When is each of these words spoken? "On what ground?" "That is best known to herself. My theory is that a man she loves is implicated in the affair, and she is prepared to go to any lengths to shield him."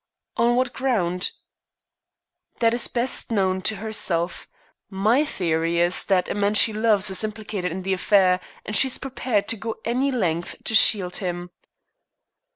"On 0.35 0.55
what 0.55 0.73
ground?" 0.73 1.29
"That 2.59 2.73
is 2.73 2.87
best 2.87 3.31
known 3.31 3.61
to 3.61 3.75
herself. 3.75 4.47
My 4.89 5.23
theory 5.23 5.77
is 5.77 6.05
that 6.05 6.27
a 6.27 6.33
man 6.33 6.55
she 6.55 6.73
loves 6.73 7.11
is 7.11 7.23
implicated 7.23 7.71
in 7.71 7.83
the 7.83 7.93
affair, 7.93 8.39
and 8.65 8.75
she 8.75 8.87
is 8.87 8.97
prepared 8.97 9.47
to 9.49 9.57
go 9.57 9.73
to 9.73 9.79
any 9.85 10.09
lengths 10.11 10.55
to 10.63 10.73
shield 10.73 11.17
him." 11.17 11.51